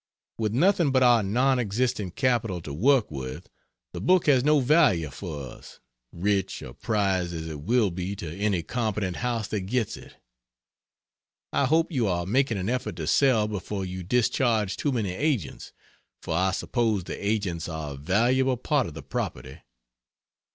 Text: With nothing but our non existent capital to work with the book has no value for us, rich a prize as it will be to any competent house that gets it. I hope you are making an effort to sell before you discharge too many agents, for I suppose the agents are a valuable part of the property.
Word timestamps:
With 0.39 0.51
nothing 0.51 0.91
but 0.91 1.03
our 1.03 1.21
non 1.21 1.59
existent 1.59 2.15
capital 2.15 2.59
to 2.61 2.73
work 2.73 3.11
with 3.11 3.47
the 3.93 4.01
book 4.01 4.25
has 4.25 4.43
no 4.43 4.59
value 4.59 5.11
for 5.11 5.45
us, 5.51 5.79
rich 6.11 6.63
a 6.63 6.73
prize 6.73 7.33
as 7.33 7.45
it 7.47 7.61
will 7.61 7.91
be 7.91 8.15
to 8.15 8.35
any 8.39 8.63
competent 8.63 9.17
house 9.17 9.47
that 9.49 9.59
gets 9.67 9.97
it. 9.97 10.15
I 11.53 11.65
hope 11.65 11.91
you 11.91 12.07
are 12.07 12.25
making 12.25 12.57
an 12.57 12.67
effort 12.67 12.95
to 12.95 13.05
sell 13.05 13.47
before 13.47 13.85
you 13.85 14.01
discharge 14.01 14.75
too 14.75 14.91
many 14.91 15.11
agents, 15.11 15.71
for 16.19 16.35
I 16.35 16.49
suppose 16.49 17.03
the 17.03 17.23
agents 17.23 17.69
are 17.69 17.93
a 17.93 17.95
valuable 17.95 18.57
part 18.57 18.87
of 18.87 18.95
the 18.95 19.03
property. 19.03 19.59